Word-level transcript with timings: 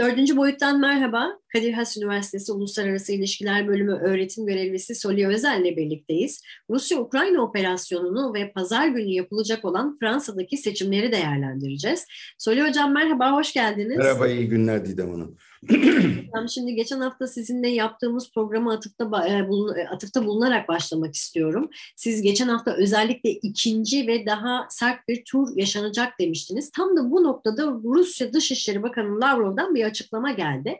Dördüncü 0.00 0.36
boyuttan 0.36 0.80
merhaba. 0.80 1.39
Kadir 1.52 1.72
Has 1.72 1.96
Üniversitesi 1.96 2.52
Uluslararası 2.52 3.12
İlişkiler 3.12 3.68
Bölümü 3.68 3.92
öğretim 3.92 4.46
görevlisi 4.46 4.94
Soli 4.94 5.26
Özel 5.26 5.60
ile 5.60 5.76
birlikteyiz. 5.76 6.42
Rusya-Ukrayna 6.70 7.42
operasyonunu 7.42 8.34
ve 8.34 8.52
pazar 8.52 8.88
günü 8.88 9.10
yapılacak 9.10 9.64
olan 9.64 9.98
Fransa'daki 10.00 10.56
seçimleri 10.56 11.12
değerlendireceğiz. 11.12 12.06
Soli 12.38 12.68
Hocam 12.68 12.94
merhaba, 12.94 13.32
hoş 13.32 13.52
geldiniz. 13.52 13.96
Merhaba, 13.96 14.28
iyi 14.28 14.48
günler 14.48 14.86
Didem 14.86 15.10
Hanım. 15.10 15.36
Şimdi 16.48 16.74
geçen 16.74 17.00
hafta 17.00 17.26
sizinle 17.26 17.68
yaptığımız 17.68 18.32
programı 18.34 18.72
atıfta, 18.72 19.26
e, 19.26 19.32
e, 19.80 19.86
atıfta 19.86 20.26
bulunarak 20.26 20.68
başlamak 20.68 21.14
istiyorum. 21.14 21.70
Siz 21.96 22.22
geçen 22.22 22.48
hafta 22.48 22.76
özellikle 22.76 23.30
ikinci 23.30 24.06
ve 24.06 24.26
daha 24.26 24.66
sert 24.70 25.08
bir 25.08 25.24
tur 25.24 25.48
yaşanacak 25.56 26.20
demiştiniz. 26.20 26.70
Tam 26.70 26.96
da 26.96 27.10
bu 27.10 27.24
noktada 27.24 27.66
Rusya 27.84 28.32
Dışişleri 28.32 28.82
Bakanı 28.82 29.20
Lavrov'dan 29.20 29.74
bir 29.74 29.84
açıklama 29.84 30.30
geldi. 30.30 30.76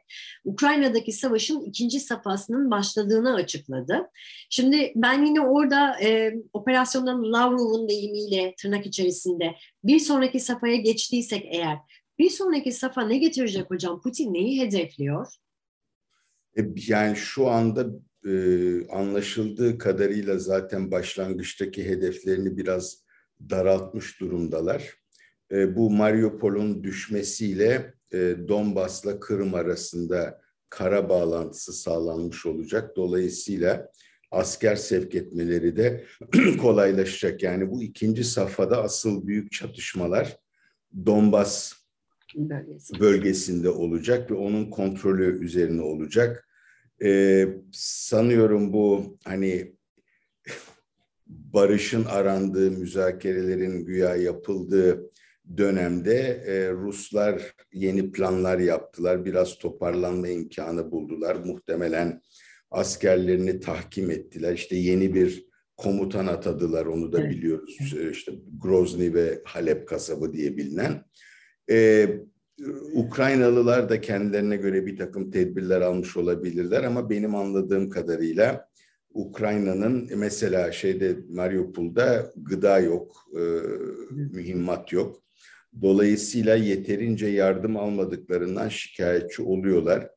Ukrayna'daki 0.61 1.13
savaşın 1.13 1.61
ikinci 1.61 2.01
safhasının 2.01 2.71
başladığını 2.71 3.35
açıkladı. 3.35 4.11
Şimdi 4.51 4.93
ben 4.97 5.25
yine 5.25 5.41
orada 5.41 6.01
e, 6.01 6.35
operasyondan 6.53 7.33
Lavrov'un 7.33 7.89
deyimiyle 7.89 8.55
tırnak 8.59 8.87
içerisinde 8.87 9.55
bir 9.85 9.99
sonraki 9.99 10.41
safhaya 10.41 10.77
geçtiysek 10.77 11.47
eğer 11.51 11.79
bir 12.19 12.31
sonraki 12.31 12.73
safa 12.73 13.03
ne 13.03 13.19
getirecek 13.19 13.71
hocam? 13.71 14.01
Putin 14.01 14.35
neyi 14.35 14.61
hedefliyor? 14.61 15.27
E, 16.59 16.63
yani 16.89 17.17
şu 17.17 17.49
anda 17.49 17.87
e, 18.27 18.33
anlaşıldığı 18.89 19.79
kadarıyla 19.79 20.39
zaten 20.39 20.91
başlangıçtaki 20.91 21.89
hedeflerini 21.89 22.57
biraz 22.57 23.05
daraltmış 23.51 24.21
durumdalar. 24.21 24.95
E, 25.53 25.77
bu 25.77 25.91
Mariupol'un 25.91 26.85
düşmesiyle 26.85 27.95
e, 28.13 28.35
Donbas'la 28.49 29.21
Kırım 29.21 29.55
arasında 29.55 30.41
kara 30.71 31.09
bağlantısı 31.09 31.73
sağlanmış 31.73 32.47
olacak. 32.47 32.97
Dolayısıyla 32.97 33.91
asker 34.31 34.77
sevk 34.77 35.15
etmeleri 35.15 35.77
de 35.77 36.05
kolaylaşacak. 36.61 37.43
Yani 37.43 37.71
bu 37.71 37.83
ikinci 37.83 38.25
safhada 38.25 38.83
asıl 38.83 39.27
büyük 39.27 39.53
çatışmalar 39.53 40.37
Donbas 41.07 41.73
bölgesinde, 42.37 43.01
bölgesinde 43.01 43.69
olacak 43.69 44.31
ve 44.31 44.35
onun 44.35 44.71
kontrolü 44.71 45.45
üzerine 45.45 45.83
olacak. 45.83 46.49
Ee, 47.05 47.49
sanıyorum 47.73 48.73
bu 48.73 49.19
hani 49.25 49.75
barışın 51.27 52.05
arandığı, 52.05 52.71
müzakerelerin 52.71 53.85
güya 53.85 54.17
yapıldığı 54.17 55.10
dönemde 55.57 56.43
e, 56.47 56.73
Ruslar 56.73 57.55
yeni 57.73 58.13
planlar 58.13 58.59
yaptılar. 58.59 59.25
Biraz 59.25 59.59
toparlanma 59.59 60.29
imkanı 60.29 60.91
buldular. 60.91 61.37
Muhtemelen 61.37 62.23
askerlerini 62.71 63.61
tahkim 63.61 64.11
ettiler. 64.11 64.55
İşte 64.55 64.77
yeni 64.77 65.15
bir 65.15 65.51
komutan 65.77 66.27
atadılar 66.27 66.87
onu 66.87 67.13
da 67.13 67.31
biliyoruz. 67.31 67.79
İşte 68.13 68.33
Grozny 68.63 69.15
ve 69.15 69.43
Halep 69.45 69.89
kasabı 69.89 70.33
diye 70.33 70.57
bilinen. 70.57 71.05
Ee, 71.71 72.09
Ukraynalılar 72.95 73.89
da 73.89 74.01
kendilerine 74.01 74.57
göre 74.57 74.87
bir 74.87 74.97
takım 74.97 75.31
tedbirler 75.31 75.81
almış 75.81 76.17
olabilirler 76.17 76.85
ama 76.85 77.11
benim 77.11 77.35
anladığım 77.35 77.91
kadarıyla 77.91 78.71
Ukrayna'nın 79.15 80.11
mesela 80.17 80.73
şeyde 80.73 81.17
Mariupol'da 81.29 82.33
gıda 82.37 82.79
yok, 82.79 83.17
e, 83.35 83.43
mühimmat 84.11 84.93
yok. 84.93 85.23
Dolayısıyla 85.83 86.57
yeterince 86.57 87.27
yardım 87.27 87.77
almadıklarından 87.77 88.69
şikayetçi 88.69 89.43
oluyorlar. 89.43 90.11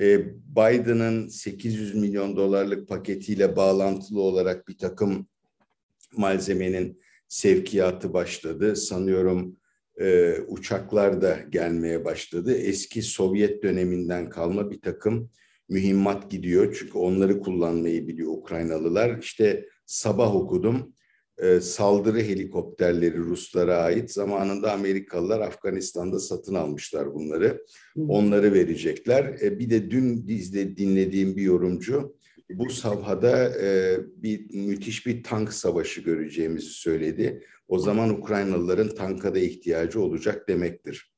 E, 0.00 0.26
Biden'ın 0.34 1.28
800 1.28 1.94
milyon 1.94 2.36
dolarlık 2.36 2.88
paketiyle 2.88 3.56
bağlantılı 3.56 4.20
olarak 4.20 4.68
bir 4.68 4.78
takım 4.78 5.26
malzemenin 6.16 7.00
sevkiyatı 7.28 8.12
başladı. 8.12 8.76
Sanıyorum 8.76 9.56
e, 10.00 10.36
uçaklar 10.48 11.22
da 11.22 11.38
gelmeye 11.50 12.04
başladı. 12.04 12.54
Eski 12.54 13.02
Sovyet 13.02 13.62
döneminden 13.62 14.28
kalma 14.28 14.70
bir 14.70 14.80
takım 14.80 15.30
mühimmat 15.68 16.30
gidiyor. 16.30 16.76
Çünkü 16.78 16.98
onları 16.98 17.40
kullanmayı 17.40 18.08
biliyor 18.08 18.32
Ukraynalılar. 18.32 19.18
İşte 19.18 19.68
sabah 19.86 20.34
okudum 20.36 20.94
e, 21.42 21.60
saldırı 21.60 22.20
helikopterleri 22.20 23.18
Ruslara 23.18 23.76
ait. 23.76 24.10
Zamanında 24.10 24.72
Amerikalılar 24.72 25.40
Afganistan'da 25.40 26.18
satın 26.18 26.54
almışlar 26.54 27.14
bunları. 27.14 27.64
Onları 28.08 28.52
verecekler. 28.52 29.24
E, 29.42 29.58
bir 29.58 29.70
de 29.70 29.90
dün 29.90 30.28
dizde 30.28 30.76
dinlediğim 30.76 31.36
bir 31.36 31.42
yorumcu 31.42 32.16
bu 32.50 32.70
safhada 32.70 33.60
e, 33.60 33.98
bir 34.16 34.54
müthiş 34.54 35.06
bir 35.06 35.22
tank 35.22 35.52
savaşı 35.52 36.00
göreceğimizi 36.00 36.70
söyledi. 36.70 37.42
O 37.68 37.78
zaman 37.78 38.10
Ukraynalıların 38.10 38.94
tanka 38.94 39.34
da 39.34 39.38
ihtiyacı 39.38 40.00
olacak 40.00 40.48
demektir. 40.48 41.12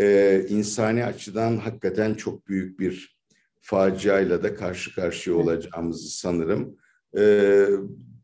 Ee, 0.00 0.46
insani 0.48 1.04
açıdan 1.04 1.56
hakikaten 1.56 2.14
çok 2.14 2.48
büyük 2.48 2.80
bir 2.80 3.18
faciayla 3.60 4.42
da 4.42 4.54
karşı 4.54 4.94
karşıya 4.94 5.36
olacağımızı 5.36 6.18
sanırım. 6.18 6.76
Ee, 7.18 7.66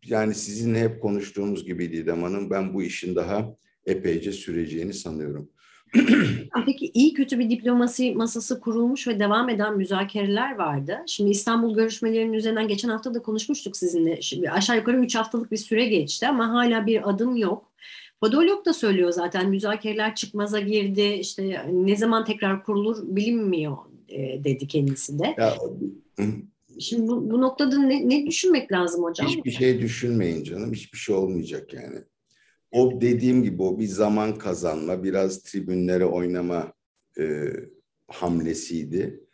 yani 0.07 0.35
sizinle 0.35 0.81
hep 0.81 1.03
konuştuğumuz 1.03 1.65
gibi 1.65 1.93
Didem 1.93 2.23
Hanım 2.23 2.51
ben 2.51 2.75
bu 2.75 2.83
işin 2.83 3.15
daha 3.17 3.57
epeyce 3.87 4.33
süreceğini 4.33 4.95
sanıyorum. 4.95 5.49
Peki 6.67 6.91
iyi 6.95 7.13
kötü 7.13 7.39
bir 7.39 7.51
diplomasi 7.51 8.15
masası 8.15 8.61
kurulmuş 8.61 9.09
ve 9.09 9.21
devam 9.21 9.49
eden 9.49 9.77
müzakereler 9.77 10.57
vardı. 10.57 10.99
Şimdi 11.07 11.31
İstanbul 11.31 11.75
görüşmelerinin 11.75 12.33
üzerinden 12.33 12.69
geçen 12.69 12.89
hafta 12.89 13.15
da 13.15 13.23
konuşmuştuk 13.23 13.77
sizinle. 13.77 14.23
Şimdi 14.23 14.51
aşağı 14.51 14.77
yukarı 14.77 15.05
3 15.05 15.15
haftalık 15.15 15.53
bir 15.53 15.57
süre 15.57 15.87
geçti 15.87 16.29
ama 16.29 16.49
hala 16.49 16.87
bir 16.87 17.11
adım 17.11 17.37
yok. 17.37 17.73
Podolog 18.21 18.67
da 18.67 18.73
söylüyor 18.73 19.11
zaten 19.11 19.51
müzakereler 19.51 20.15
çıkmaza 20.15 20.61
girdi. 20.61 21.03
İşte 21.03 21.67
ne 21.73 21.97
zaman 21.97 22.25
tekrar 22.25 22.65
kurulur 22.65 22.97
bilinmiyor 23.03 23.77
e, 24.09 24.45
dedi 24.45 24.67
kendisi 24.67 25.19
de. 25.19 25.35
Ya, 25.39 25.55
Şimdi 26.81 27.09
bu, 27.09 27.31
bu 27.31 27.41
noktada 27.41 27.79
ne, 27.79 28.09
ne 28.09 28.27
düşünmek 28.27 28.73
lazım 28.73 29.05
hocam? 29.05 29.29
Hiçbir 29.29 29.51
şey 29.51 29.81
düşünmeyin 29.81 30.45
canım. 30.45 30.73
Hiçbir 30.73 30.99
şey 30.99 31.15
olmayacak 31.15 31.75
yani 31.75 31.99
o 32.71 33.01
dediğim 33.01 33.43
gibi 33.43 33.63
o 33.63 33.79
bir 33.79 33.87
zaman 33.87 34.39
kazanma, 34.39 35.05
biraz 35.05 35.43
tribünlere 35.43 36.05
oynama 36.05 36.73
e, 37.19 37.53
hamlesiydi. 38.09 39.25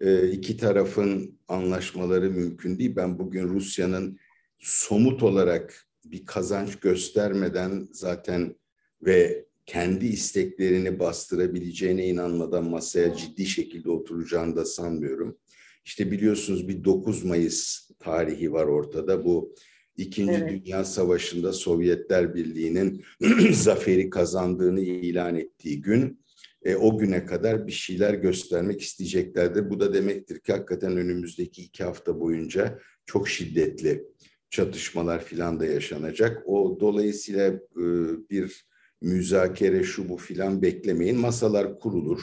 E, 0.00 0.28
iki 0.28 0.56
tarafın 0.56 1.38
anlaşmaları 1.48 2.30
mümkün 2.30 2.78
değil. 2.78 2.96
Ben 2.96 3.18
bugün 3.18 3.48
Rusya'nın 3.48 4.18
somut 4.58 5.22
olarak 5.22 5.86
bir 6.04 6.26
kazanç 6.26 6.76
göstermeden 6.76 7.88
zaten 7.92 8.56
ve 9.02 9.46
kendi 9.66 10.06
isteklerini 10.06 10.98
bastırabileceğine 10.98 12.06
inanmadan 12.06 12.64
masaya 12.64 13.14
ciddi 13.16 13.46
şekilde 13.46 13.90
oturacağını 13.90 14.56
da 14.56 14.64
sanmıyorum. 14.64 15.38
İşte 15.86 16.10
biliyorsunuz 16.10 16.68
bir 16.68 16.84
9 16.84 17.24
Mayıs 17.24 17.90
tarihi 17.98 18.52
var 18.52 18.66
ortada. 18.66 19.24
Bu 19.24 19.54
İkinci 19.96 20.32
evet. 20.32 20.50
Dünya 20.50 20.84
Savaşı'nda 20.84 21.52
Sovyetler 21.52 22.34
Birliği'nin 22.34 23.04
zaferi 23.52 24.10
kazandığını 24.10 24.80
ilan 24.80 25.36
ettiği 25.36 25.82
gün 25.82 26.20
e, 26.62 26.76
o 26.76 26.98
güne 26.98 27.26
kadar 27.26 27.66
bir 27.66 27.72
şeyler 27.72 28.14
göstermek 28.14 28.80
isteyeceklerdir. 28.80 29.70
Bu 29.70 29.80
da 29.80 29.94
demektir 29.94 30.40
ki 30.40 30.52
hakikaten 30.52 30.96
önümüzdeki 30.96 31.62
iki 31.62 31.84
hafta 31.84 32.20
boyunca 32.20 32.78
çok 33.06 33.28
şiddetli 33.28 34.04
çatışmalar 34.50 35.24
filan 35.24 35.60
da 35.60 35.66
yaşanacak. 35.66 36.42
O 36.46 36.78
dolayısıyla 36.80 37.48
e, 37.52 37.84
bir 38.30 38.66
müzakere 39.00 39.82
şu 39.82 40.08
bu 40.08 40.16
filan 40.16 40.62
beklemeyin. 40.62 41.18
Masalar 41.18 41.78
kurulur, 41.78 42.20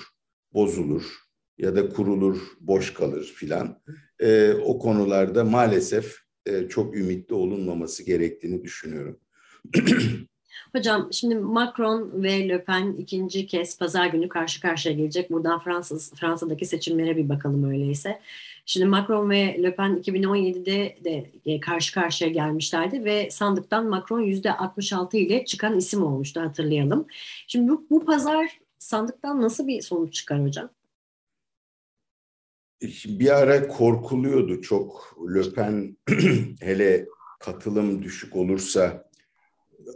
bozulur 0.53 1.23
ya 1.57 1.75
da 1.75 1.89
kurulur, 1.89 2.41
boş 2.59 2.93
kalır 2.93 3.33
filan. 3.35 3.79
E, 4.19 4.53
o 4.53 4.79
konularda 4.79 5.43
maalesef 5.43 6.17
e, 6.45 6.67
çok 6.67 6.97
ümitli 6.97 7.35
olunmaması 7.35 8.03
gerektiğini 8.03 8.63
düşünüyorum. 8.63 9.19
Hocam 10.75 11.09
şimdi 11.11 11.35
Macron 11.35 12.23
ve 12.23 12.49
Le 12.49 12.63
Pen 12.63 12.95
ikinci 12.97 13.47
kez 13.47 13.77
pazar 13.77 14.07
günü 14.07 14.29
karşı 14.29 14.61
karşıya 14.61 14.95
gelecek. 14.95 15.31
Buradan 15.31 15.59
Fransız 15.59 16.13
Fransa'daki 16.15 16.65
seçimlere 16.65 17.17
bir 17.17 17.29
bakalım 17.29 17.69
öyleyse. 17.69 18.19
Şimdi 18.65 18.85
Macron 18.85 19.29
ve 19.29 19.63
Le 19.63 19.75
Pen 19.75 20.01
2017'de 20.03 20.97
de 21.03 21.31
e, 21.45 21.59
karşı 21.59 21.93
karşıya 21.93 22.29
gelmişlerdi 22.29 23.05
ve 23.05 23.29
sandıktan 23.31 23.85
Macron 23.85 24.21
%66 24.21 25.17
ile 25.17 25.45
çıkan 25.45 25.77
isim 25.77 26.03
olmuştu 26.03 26.41
hatırlayalım. 26.41 27.05
Şimdi 27.47 27.71
bu, 27.71 27.85
bu 27.89 28.05
pazar 28.05 28.59
sandıktan 28.77 29.41
nasıl 29.41 29.67
bir 29.67 29.81
sonuç 29.81 30.13
çıkar 30.13 30.43
hocam? 30.43 30.69
Bir 33.05 33.37
ara 33.39 33.67
korkuluyordu 33.67 34.61
çok 34.61 35.17
Löpen 35.35 35.97
hele 36.59 37.05
katılım 37.39 38.03
düşük 38.03 38.35
olursa 38.35 39.09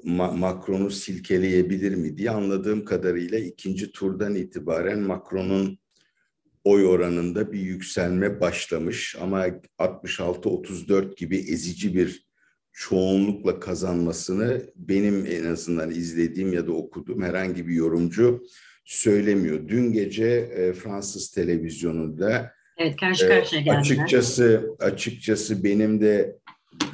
Ma- 0.04 0.38
Macron'u 0.38 0.90
silkeleyebilir 0.90 1.96
mi 1.96 2.18
diye 2.18 2.32
anladığım 2.32 2.86
kadarıyla 2.86 3.40
ikinci 3.40 3.92
turdan 3.92 4.36
itibaren 4.36 5.00
Macron'un 5.00 5.80
oy 6.64 6.86
oranında 6.86 7.52
bir 7.52 7.60
yükselme 7.60 8.42
başlamış 8.42 9.16
ama 9.22 9.48
66-34 9.80 11.16
gibi 11.16 11.38
ezici 11.38 11.96
bir 11.96 12.28
çoğunlukla 12.74 13.60
kazanmasını 13.60 14.62
benim 14.76 15.26
en 15.26 15.44
azından 15.44 15.92
izlediğim 15.92 16.54
ya 16.54 16.68
da 16.68 16.72
okuduğum 16.72 17.22
herhangi 17.22 17.68
bir 17.68 17.74
yorumcu 17.74 18.44
söylemiyor. 18.86 19.68
Dün 19.68 19.92
gece 19.92 20.28
e, 20.28 20.74
Fransız 20.74 21.32
televizyonunda 21.32 22.57
evet, 22.78 22.96
karşı 23.00 23.26
e, 23.26 23.30
karşıya 23.30 23.62
geldiler. 23.62 23.80
açıkçası 23.80 24.76
açıkçası 24.80 25.64
benim 25.64 26.02
de 26.02 26.38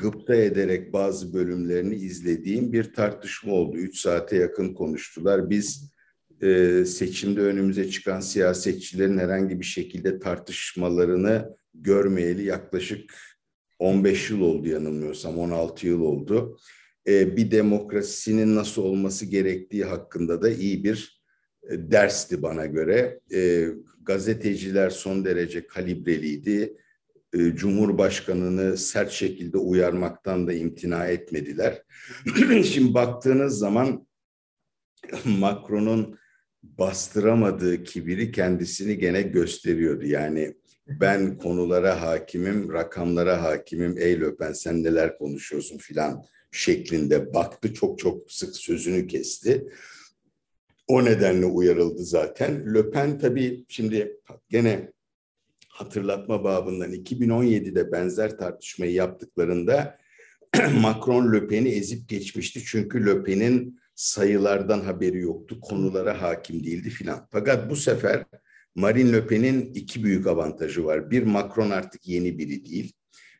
gıpta 0.01 0.35
ederek 0.35 0.94
bazı 0.94 1.33
bölümlerini 1.33 1.95
izlediğim 1.95 2.74
bir 2.74 2.94
tartışma 2.94 3.53
oldu. 3.53 3.77
Üç 3.77 4.00
saate 4.00 4.38
yakın 4.38 4.74
konuştular. 4.74 5.50
Biz 5.50 5.94
e, 6.41 6.83
seçimde 6.85 7.41
önümüze 7.41 7.89
çıkan 7.89 8.19
siyasetçilerin 8.19 9.18
herhangi 9.18 9.59
bir 9.59 9.65
şekilde 9.65 10.19
tartışmalarını 10.19 11.56
görmeyeli 11.74 12.44
yaklaşık 12.45 13.13
15 13.80 14.30
yıl 14.30 14.41
oldu 14.41 14.69
yanılmıyorsam 14.69 15.39
16 15.39 15.88
yıl 15.88 16.01
oldu. 16.01 16.57
E, 17.07 17.38
bir 17.38 17.51
demokrasinin 17.51 18.56
nasıl 18.56 18.83
olması 18.83 19.25
gerektiği 19.25 19.85
hakkında 19.85 20.41
da 20.41 20.50
iyi 20.50 20.83
bir 20.83 21.21
e, 21.69 21.91
dersti 21.91 22.41
bana 22.41 22.65
göre. 22.65 23.19
E, 23.33 23.68
gazeteciler 24.06 24.90
son 24.90 25.26
derece 25.26 25.68
kalibreliydi. 25.68 26.78
E, 27.34 27.56
Cumhurbaşkanını 27.56 28.78
sert 28.78 29.12
şekilde 29.12 29.58
uyarmaktan 29.58 30.48
da 30.48 30.54
imtina 30.54 31.08
etmediler. 31.08 31.84
Şimdi 32.64 32.94
baktığınız 32.94 33.58
zaman 33.58 34.08
Macron'un 35.26 36.18
bastıramadığı 36.64 37.84
kibiri 37.84 38.32
kendisini 38.32 38.98
gene 38.98 39.22
gösteriyordu. 39.22 40.06
Yani 40.06 40.56
ben 40.88 41.38
konulara 41.38 42.02
hakimim, 42.02 42.74
rakamlara 42.74 43.44
hakimim. 43.44 43.98
Ey 43.98 44.20
Löpen 44.20 44.54
sen 44.54 44.84
neler 44.84 45.18
konuşuyorsun 45.18 45.78
filan 45.78 46.24
şeklinde 46.52 47.34
baktı. 47.34 47.74
Çok 47.74 48.00
çok 48.00 48.32
sık 48.32 48.56
sözünü 48.56 49.08
kesti. 49.08 49.68
O 50.88 51.06
nedenle 51.06 51.45
uyarıldı 51.45 52.03
zaten. 52.03 52.74
Löpen 52.74 53.19
tabii 53.19 53.65
şimdi 53.68 54.18
gene 54.50 54.91
hatırlatma 55.69 56.44
babından 56.44 56.94
2017'de 56.94 57.91
benzer 57.91 58.38
tartışmayı 58.38 58.94
yaptıklarında 58.94 59.97
Macron 60.81 61.33
Löpen'i 61.33 61.69
ezip 61.69 62.09
geçmişti. 62.09 62.62
Çünkü 62.65 63.06
Löpen'in 63.06 63.80
sayılardan 63.95 64.81
haberi 64.81 65.19
yoktu, 65.19 65.59
konulara 65.62 66.21
hakim 66.21 66.63
değildi 66.63 66.89
filan. 66.89 67.27
Fakat 67.31 67.69
bu 67.69 67.75
sefer 67.75 68.25
Marine 68.75 69.13
Le 69.13 69.27
Pen'in 69.27 69.74
iki 69.74 70.03
büyük 70.03 70.27
avantajı 70.27 70.85
var. 70.85 71.12
Bir, 71.12 71.24
Macron 71.24 71.69
artık 71.69 72.07
yeni 72.07 72.38
biri 72.38 72.65
değil. 72.65 72.94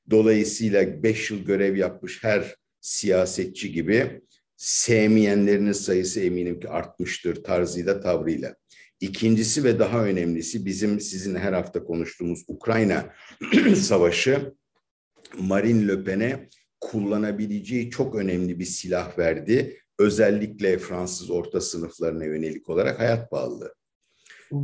Dolayısıyla 0.10 1.04
beş 1.04 1.32
yıl 1.32 1.46
görev 1.46 1.76
yapmış 1.76 2.24
her 2.24 2.56
siyasetçi 2.82 3.72
gibi 3.72 4.22
sevmeyenlerinin 4.64 5.72
sayısı 5.72 6.20
eminim 6.20 6.60
ki 6.60 6.70
artmıştır 6.70 7.44
tarzıyla 7.44 8.00
tavrıyla. 8.02 8.56
İkincisi 9.00 9.64
ve 9.64 9.80
daha 9.80 10.06
önemlisi 10.06 10.66
bizim 10.66 11.00
sizin 11.00 11.36
her 11.36 11.54
hafta 11.54 11.84
konuştuğumuz 11.84 12.44
Ukrayna 12.48 13.14
savaşı 13.76 14.54
Marine 15.40 15.88
Le 15.88 16.04
Pen'e 16.04 16.50
kullanabileceği 16.82 17.90
çok 17.90 18.16
önemli 18.16 18.60
bir 18.60 18.66
silah 18.66 19.20
verdi. 19.20 19.80
Özellikle 20.00 20.78
Fransız 20.78 21.30
orta 21.30 21.62
sınıflarına 21.62 22.26
yönelik 22.26 22.70
olarak 22.70 23.00
hayat 23.00 23.32
pahalılığı. 23.32 23.74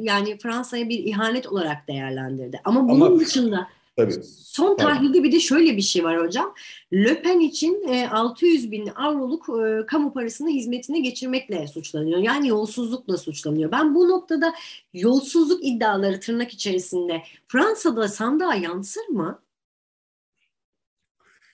yani 0.00 0.38
Fransa'ya 0.38 0.88
bir 0.88 0.98
ihanet 0.98 1.46
olarak 1.46 1.88
değerlendirdi. 1.88 2.60
Ama 2.64 2.88
bunun 2.88 3.06
ama, 3.06 3.20
dışında 3.20 3.68
tabii, 3.96 4.12
son 4.38 4.76
tahlilde 4.76 5.22
bir 5.22 5.32
de 5.32 5.40
şöyle 5.40 5.76
bir 5.76 5.82
şey 5.82 6.04
var 6.04 6.20
hocam. 6.20 6.54
Le 6.92 7.22
Pen 7.22 7.40
için 7.40 7.88
e, 7.88 8.08
600 8.08 8.70
bin 8.70 8.86
avroluk 8.86 9.46
kamu 9.88 10.12
parasını 10.12 10.50
hizmetine 10.50 11.00
geçirmekle 11.00 11.66
suçlanıyor. 11.66 12.18
Yani 12.18 12.48
yolsuzlukla 12.48 13.18
suçlanıyor. 13.18 13.72
Ben 13.72 13.94
bu 13.94 14.08
noktada 14.08 14.54
yolsuzluk 14.94 15.64
iddiaları 15.64 16.20
tırnak 16.20 16.52
içerisinde 16.52 17.22
Fransa'da 17.46 18.08
sandığa 18.08 18.54
yansır 18.54 19.08
mı? 19.08 19.42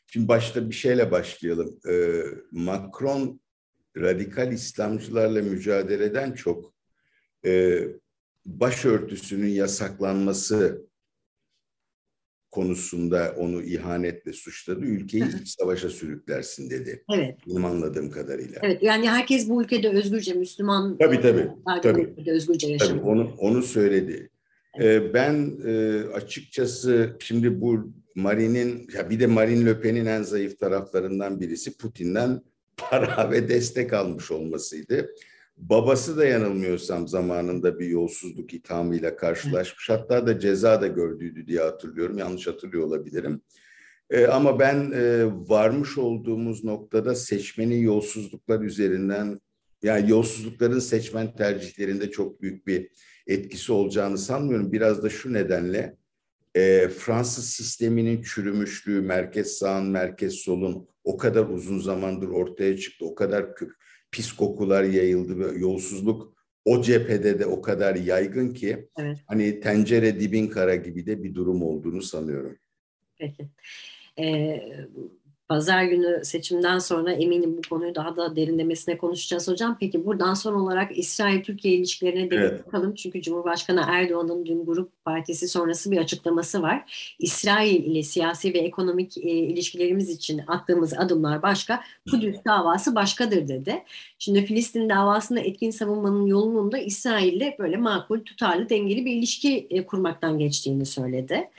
Şimdi 0.06 0.28
başta 0.28 0.70
bir 0.70 0.75
şeyle 0.75 1.11
başlayalım. 1.11 1.80
Macron 2.52 3.41
radikal 3.96 4.52
İslamcılarla 4.52 5.42
mücadeleden 5.42 6.32
çok 6.32 6.75
e, 7.44 7.82
başörtüsünün 8.46 9.49
yasaklanması 9.49 10.87
konusunda 12.50 13.34
onu 13.38 13.62
ihanetle 13.62 14.32
suçladı. 14.32 14.80
Ülkeyi 14.84 15.25
iç 15.40 15.49
savaşa 15.49 15.90
sürüklersin 15.90 16.70
dedi. 16.70 17.04
Evet. 17.14 17.38
Benim 17.46 17.64
anladığım 17.64 18.11
kadarıyla. 18.11 18.61
Evet. 18.62 18.82
Yani 18.82 19.11
herkes 19.11 19.49
bu 19.49 19.62
ülkede 19.62 19.88
özgürce 19.88 20.34
Müslüman. 20.34 20.99
Tabii 20.99 21.20
tabii. 21.20 21.49
tabii. 21.82 22.14
özgürce 22.26 22.68
yaşıyor. 22.68 22.92
Tabii 22.92 23.02
onu, 23.02 23.30
onu 23.38 23.62
söyledi. 23.62 24.30
Evet. 24.75 25.02
Ee, 25.02 25.14
ben 25.14 25.58
e, 25.66 26.02
açıkçası 26.14 27.16
şimdi 27.20 27.61
bu 27.61 27.92
Marine'in 28.14 28.88
ya 28.94 29.11
bir 29.11 29.20
de 29.20 29.26
Marine 29.26 29.66
Le 29.66 29.80
Pen'in 29.80 30.06
en 30.06 30.22
zayıf 30.22 30.58
taraflarından 30.58 31.40
birisi 31.40 31.76
Putin'den 31.76 32.42
para 32.76 33.30
ve 33.30 33.48
destek 33.48 33.92
almış 33.92 34.30
olmasıydı. 34.30 35.10
Babası 35.56 36.16
da 36.16 36.24
yanılmıyorsam 36.24 37.08
zamanında 37.08 37.78
bir 37.78 37.86
yolsuzluk 37.86 38.54
ithamıyla 38.54 39.16
karşılaşmış. 39.16 39.90
Hatta 39.90 40.26
da 40.26 40.38
ceza 40.38 40.80
da 40.80 40.86
gördüydü 40.86 41.46
diye 41.46 41.60
hatırlıyorum. 41.60 42.18
Yanlış 42.18 42.46
hatırlıyor 42.46 42.86
olabilirim. 42.86 43.42
Ee, 44.10 44.26
ama 44.26 44.58
ben 44.58 44.92
e, 44.94 45.24
varmış 45.48 45.98
olduğumuz 45.98 46.64
noktada 46.64 47.14
seçmenin 47.14 47.80
yolsuzluklar 47.80 48.60
üzerinden 48.60 49.40
yani 49.82 50.10
yolsuzlukların 50.10 50.78
seçmen 50.78 51.36
tercihlerinde 51.36 52.10
çok 52.10 52.42
büyük 52.42 52.66
bir 52.66 52.90
etkisi 53.26 53.72
olacağını 53.72 54.18
sanmıyorum. 54.18 54.72
Biraz 54.72 55.02
da 55.02 55.10
şu 55.10 55.32
nedenle 55.32 55.96
e, 56.54 56.88
Fransız 56.88 57.48
sisteminin 57.48 58.22
çürümüşlüğü, 58.22 59.00
merkez 59.00 59.52
sağın, 59.52 59.86
merkez 59.86 60.34
solun 60.34 60.88
o 61.04 61.16
kadar 61.16 61.49
uzun 61.49 61.78
zamandır 61.78 62.28
ortaya 62.28 62.76
çıktı, 62.76 63.06
o 63.06 63.14
kadar 63.14 63.47
pis 64.11 64.32
kokular 64.32 64.85
yayıldı 64.85 65.38
ve 65.38 65.59
yolsuzluk 65.59 66.32
o 66.64 66.82
cephede 66.82 67.38
de 67.38 67.47
o 67.47 67.62
kadar 67.62 67.94
yaygın 67.94 68.54
ki 68.54 68.88
evet. 68.99 69.18
hani 69.26 69.61
tencere 69.61 70.21
dibin 70.21 70.49
kara 70.49 70.75
gibi 70.75 71.06
de 71.06 71.23
bir 71.23 71.35
durum 71.35 71.62
olduğunu 71.62 72.02
sanıyorum. 72.02 72.56
Peki. 73.18 73.49
Ee, 74.18 74.61
Pazar 75.52 75.85
günü 75.85 76.21
seçimden 76.25 76.78
sonra 76.78 77.12
eminim 77.12 77.56
bu 77.56 77.68
konuyu 77.68 77.94
daha 77.94 78.16
da 78.16 78.37
derinlemesine 78.37 78.99
konuşacağız 78.99 79.49
hocam. 79.49 79.76
Peki 79.80 80.04
buradan 80.04 80.35
son 80.35 80.54
olarak 80.54 80.99
İsrail-Türkiye 80.99 81.75
ilişkilerine 81.75 82.30
de 82.30 82.37
evet. 82.37 82.66
bakalım. 82.66 82.94
Çünkü 82.94 83.23
Cumhurbaşkanı 83.23 83.85
Erdoğan'ın 83.88 84.47
dün 84.47 84.64
Grup 84.64 85.04
Partisi 85.04 85.49
sonrası 85.49 85.90
bir 85.90 85.99
açıklaması 85.99 86.62
var. 86.62 87.14
İsrail 87.18 87.85
ile 87.85 88.02
siyasi 88.02 88.54
ve 88.54 88.59
ekonomik 88.59 89.18
e, 89.18 89.30
ilişkilerimiz 89.30 90.11
için 90.11 90.40
attığımız 90.47 90.94
adımlar 90.99 91.42
başka, 91.42 91.80
Kudüs 92.11 92.37
davası 92.47 92.94
başkadır 92.94 93.49
dedi. 93.49 93.82
Şimdi 94.18 94.47
Filistin 94.47 94.88
davasında 94.88 95.40
etkin 95.40 95.71
savunmanın 95.71 96.26
yolunun 96.26 96.73
da 96.73 96.78
İsrail 96.78 97.32
ile 97.32 97.56
böyle 97.59 97.76
makul, 97.76 98.21
tutarlı, 98.21 98.68
dengeli 98.68 99.04
bir 99.04 99.12
ilişki 99.12 99.66
e, 99.71 99.87
kurmaktan 99.87 100.38
geçtiğini 100.38 100.87
söyledi. 100.87 101.50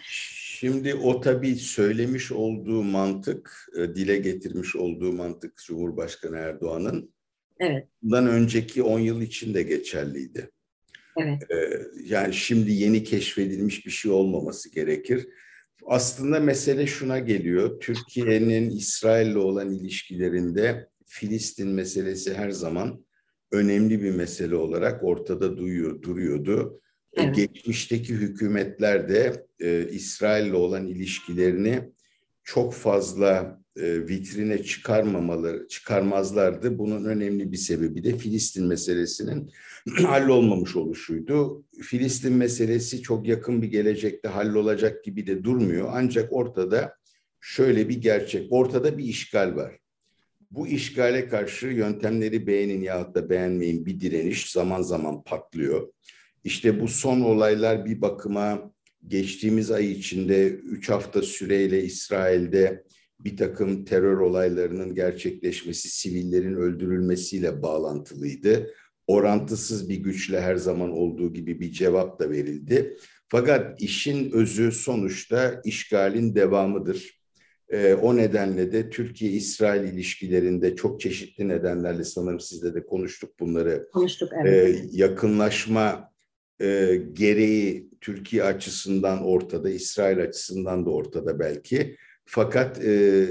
Şimdi 0.64 0.96
o 0.96 1.22
tabii 1.22 1.56
söylemiş 1.56 2.32
olduğu 2.32 2.84
mantık, 2.84 3.68
e, 3.78 3.96
dile 3.96 4.18
getirmiş 4.18 4.76
olduğu 4.76 5.14
mantık 5.14 5.58
Cumhurbaşkanı 5.58 6.38
Erdoğan'ın 6.38 7.14
evet. 7.60 7.88
bundan 8.02 8.28
önceki 8.28 8.84
10 8.84 9.00
yıl 9.00 9.22
için 9.22 9.54
de 9.54 9.64
geçerliydi. 9.64 10.52
Evet. 11.18 11.52
E, 11.52 11.82
yani 12.04 12.34
şimdi 12.34 12.72
yeni 12.72 13.04
keşfedilmiş 13.04 13.86
bir 13.86 13.92
şey 13.92 14.12
olmaması 14.12 14.72
gerekir. 14.72 15.28
Aslında 15.86 16.40
mesele 16.40 16.88
şuna 16.88 17.20
geliyor. 17.20 17.80
Türkiye'nin 17.80 18.70
İsrail'le 18.70 19.36
olan 19.36 19.72
ilişkilerinde 19.72 20.88
Filistin 21.06 21.70
meselesi 21.70 22.34
her 22.34 22.52
zaman 22.52 23.06
önemli 23.52 24.04
bir 24.04 24.12
mesele 24.12 24.56
olarak 24.56 25.04
ortada 25.04 25.58
duyuyor, 25.58 26.02
duruyordu. 26.02 26.82
Evet. 27.18 27.36
Geçmişteki 27.36 28.14
hükümetler 28.14 29.10
de 29.10 29.46
e, 29.60 29.88
İsrail'le 29.92 30.54
olan 30.54 30.88
ilişkilerini 30.88 31.80
çok 32.44 32.74
fazla 32.74 33.62
e, 33.76 34.08
vitrine 34.08 34.64
çıkarmamaları, 34.64 35.68
çıkarmazlardı. 35.68 36.78
Bunun 36.78 37.06
önemli 37.06 37.52
bir 37.52 37.58
sebebi 37.58 38.04
de 38.04 38.18
Filistin 38.18 38.66
meselesinin 38.66 39.52
hallolmamış 40.06 40.76
oluşuydu. 40.76 41.66
Filistin 41.82 42.34
meselesi 42.34 43.02
çok 43.02 43.28
yakın 43.28 43.62
bir 43.62 43.68
gelecekte 43.68 44.28
hallolacak 44.30 45.04
gibi 45.04 45.28
de 45.28 45.44
durmuyor. 45.44 45.90
Ancak 45.92 46.34
ortada 46.34 46.96
şöyle 47.42 47.90
bir 47.90 48.02
gerçek, 48.02 48.48
ortada 48.52 48.98
bir 48.98 49.04
işgal 49.04 49.56
var. 49.56 49.80
Bu 50.52 50.68
işgale 50.68 51.28
karşı 51.28 51.68
yöntemleri 51.68 52.48
beğenin 52.48 52.82
ya 52.82 53.16
da 53.16 53.30
beğenmeyin 53.30 53.86
bir 53.86 54.00
direniş 54.00 54.52
zaman 54.52 54.82
zaman 54.82 55.24
patlıyor. 55.24 55.94
İşte 56.44 56.82
bu 56.82 56.88
son 56.88 57.22
olaylar 57.22 57.86
bir 57.86 58.02
bakıma 58.02 58.74
geçtiğimiz 59.08 59.72
ay 59.72 59.92
içinde 59.92 60.50
üç 60.50 60.90
hafta 60.90 61.22
süreyle 61.22 61.84
İsrail'de 61.84 62.84
bir 63.20 63.38
takım 63.38 63.86
terör 63.86 64.18
olaylarının 64.18 64.96
gerçekleşmesi, 64.96 65.90
sivillerin 65.90 66.56
öldürülmesiyle 66.56 67.62
bağlantılıydı. 67.62 68.74
Orantısız 69.08 69.90
bir 69.90 69.96
güçle 69.96 70.42
her 70.42 70.56
zaman 70.56 70.92
olduğu 70.92 71.34
gibi 71.34 71.60
bir 71.60 71.72
cevap 71.72 72.20
da 72.20 72.30
verildi. 72.30 72.98
Fakat 73.28 73.82
işin 73.82 74.32
özü 74.32 74.72
sonuçta 74.72 75.62
işgalin 75.66 76.36
devamıdır. 76.36 77.24
Ee, 77.70 77.94
o 77.94 78.18
nedenle 78.18 78.72
de 78.72 78.90
Türkiye-İsrail 78.90 79.94
ilişkilerinde 79.94 80.76
çok 80.76 81.02
çeşitli 81.02 81.48
nedenlerle 81.48 82.04
sanırım 82.04 82.40
sizle 82.40 82.74
de 82.74 82.86
konuştuk 82.86 83.40
bunları. 83.40 83.88
Konuştuk 83.94 84.30
evet. 84.44 84.76
E, 84.76 84.86
yakınlaşma 84.92 86.13
e, 86.62 87.02
gereği 87.14 87.90
Türkiye 88.02 88.44
açısından 88.44 89.24
ortada, 89.24 89.70
İsrail 89.70 90.22
açısından 90.22 90.86
da 90.86 90.90
ortada 90.90 91.40
belki. 91.40 91.96
Fakat 92.26 92.86
e, 92.86 93.28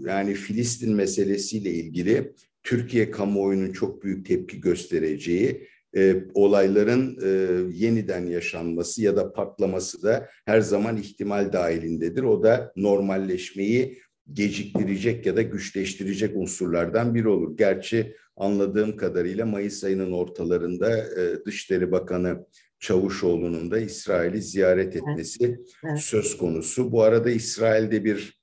yani 0.00 0.34
Filistin 0.34 0.94
meselesiyle 0.94 1.70
ilgili 1.70 2.32
Türkiye 2.62 3.10
kamuoyunun 3.10 3.72
çok 3.72 4.04
büyük 4.04 4.26
tepki 4.26 4.60
göstereceği 4.60 5.68
e, 5.96 6.16
olayların 6.34 7.18
e, 7.22 7.28
yeniden 7.76 8.26
yaşanması 8.26 9.02
ya 9.02 9.16
da 9.16 9.32
patlaması 9.32 10.02
da 10.02 10.28
her 10.44 10.60
zaman 10.60 10.96
ihtimal 10.96 11.52
dahilindedir. 11.52 12.22
O 12.22 12.42
da 12.42 12.72
normalleşmeyi 12.76 13.98
geciktirecek 14.32 15.26
ya 15.26 15.36
da 15.36 15.42
güçleştirecek 15.42 16.36
unsurlardan 16.36 17.14
biri 17.14 17.28
olur. 17.28 17.56
Gerçi 17.56 18.16
anladığım 18.36 18.96
kadarıyla 18.96 19.46
Mayıs 19.46 19.84
ayının 19.84 20.12
ortalarında 20.12 20.98
e, 20.98 21.44
Dışişleri 21.44 21.92
Bakanı 21.92 22.46
Çavuşoğlu'nun 22.78 23.70
da 23.70 23.78
İsrail'i 23.78 24.42
ziyaret 24.42 24.96
etmesi 24.96 25.44
evet. 25.44 25.58
Evet. 25.84 26.00
söz 26.00 26.38
konusu. 26.38 26.92
Bu 26.92 27.02
arada 27.02 27.30
İsrail'de 27.30 28.04
bir 28.04 28.40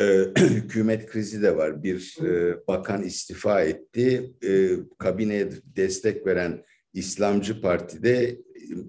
e, 0.00 0.04
hükümet 0.38 1.06
krizi 1.06 1.42
de 1.42 1.56
var. 1.56 1.82
Bir 1.82 2.16
e, 2.24 2.56
bakan 2.68 3.02
istifa 3.02 3.62
etti. 3.62 4.32
E, 4.44 4.70
kabineye 4.98 5.50
destek 5.76 6.26
veren 6.26 6.64
İslamcı 6.92 7.60
Parti'de 7.60 8.38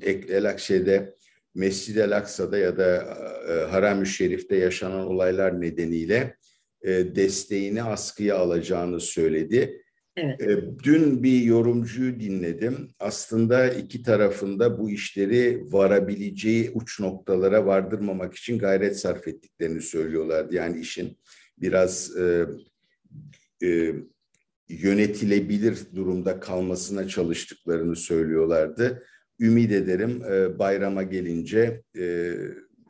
El 0.02 0.50
Akşe'de 0.50 1.17
Mescid-i 1.58 2.04
Aksa'da 2.04 2.58
ya 2.58 2.78
da 2.78 3.18
e, 3.50 3.72
Haram-ı 3.72 4.06
Şerif'te 4.06 4.56
yaşanan 4.56 5.08
olaylar 5.08 5.62
nedeniyle 5.62 6.36
e, 6.82 7.16
desteğini 7.16 7.84
askıya 7.84 8.38
alacağını 8.38 9.00
söyledi. 9.00 9.82
Evet. 10.16 10.42
E, 10.42 10.64
dün 10.84 11.24
bir 11.24 11.42
yorumcuyu 11.42 12.20
dinledim. 12.20 12.90
Aslında 13.00 13.70
iki 13.70 14.04
tarafında 14.04 14.80
bu 14.80 14.90
işleri 14.90 15.64
varabileceği 15.66 16.72
uç 16.74 17.00
noktalara 17.00 17.66
vardırmamak 17.66 18.36
için 18.36 18.60
gayret 18.60 19.00
sarf 19.00 19.28
ettiklerini 19.28 19.82
söylüyorlardı. 19.82 20.56
Yani 20.56 20.80
işin 20.80 21.18
biraz 21.58 22.18
e, 22.18 22.46
e, 23.64 23.94
yönetilebilir 24.70 25.78
durumda 25.96 26.40
kalmasına 26.40 27.08
çalıştıklarını 27.08 27.96
söylüyorlardı. 27.96 29.04
Ümit 29.40 29.72
ederim 29.72 30.24
e, 30.32 30.60
bayrama 30.60 31.04
gelince 31.04 31.82
e, 32.00 32.34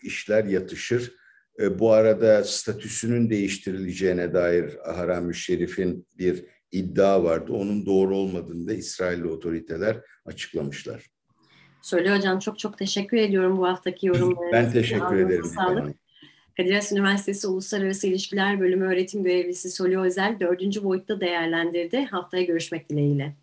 işler 0.03 0.45
yatışır. 0.45 1.13
E, 1.59 1.79
bu 1.79 1.91
arada 1.91 2.43
statüsünün 2.43 3.29
değiştirileceğine 3.29 4.33
dair 4.33 4.77
Haram-ı 4.85 5.33
Şerif'in 5.33 6.07
bir 6.17 6.45
iddia 6.71 7.23
vardı. 7.23 7.53
Onun 7.53 7.85
doğru 7.85 8.15
olmadığını 8.17 8.67
da 8.67 8.73
İsrailli 8.73 9.27
otoriteler 9.27 10.01
açıklamışlar. 10.25 11.05
Söyle 11.81 12.17
Hocam 12.17 12.39
çok 12.39 12.59
çok 12.59 12.77
teşekkür 12.77 13.17
ediyorum 13.17 13.57
bu 13.57 13.67
haftaki 13.67 14.07
yorumlarınız. 14.07 14.53
Ben 14.53 14.71
teşekkür 14.71 15.19
ederim. 15.19 15.43
Sağlık. 15.43 15.95
Kadir 16.57 16.73
Has 16.73 16.91
Üniversitesi 16.91 17.47
Uluslararası 17.47 18.07
İlişkiler 18.07 18.59
Bölümü 18.59 18.85
öğretim 18.85 19.23
görevlisi 19.23 19.69
Soli 19.69 19.99
Özel 19.99 20.39
dördüncü 20.39 20.83
boyutta 20.83 21.19
değerlendirdi. 21.19 22.05
Haftaya 22.05 22.43
görüşmek 22.43 22.89
dileğiyle. 22.89 23.35